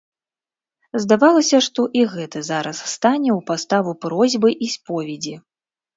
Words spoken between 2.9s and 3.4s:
стане